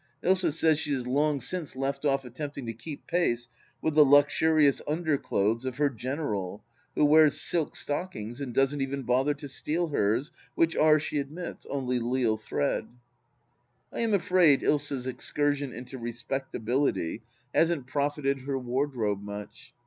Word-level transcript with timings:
Ilsa 0.23 0.51
says 0.51 0.79
she 0.79 0.93
has 0.93 1.05
long 1.05 1.39
since 1.39 1.75
left 1.75 2.05
off 2.05 2.25
attempting 2.25 2.65
to 2.65 2.73
keep 2.73 3.05
pace 3.05 3.47
with 3.83 3.93
the 3.93 4.03
luxurious 4.03 4.81
underclothes 4.87 5.63
of 5.63 5.77
her" 5.77 5.89
general," 6.05 6.63
who 6.95 7.05
wears 7.05 7.39
silk 7.39 7.75
stockings 7.75 8.41
and 8.41 8.51
doesn't 8.51 8.81
even 8.81 9.03
bother 9.03 9.35
to 9.35 9.47
steal 9.47 9.89
hers, 9.89 10.31
which 10.55 10.75
are, 10.75 10.99
she 10.99 11.19
admits, 11.19 11.67
only 11.67 11.99
Lisle 11.99 12.37
thread. 12.37 12.87
I 13.93 13.99
am 13.99 14.15
afraid 14.15 14.63
Ilsa's 14.63 15.05
excursion 15.05 15.71
into 15.71 15.99
respectability 15.99 17.21
hasn't 17.53 17.85
profited 17.85 18.39
her 18.39 18.57
wardrobe 18.57 19.21
much. 19.21 19.71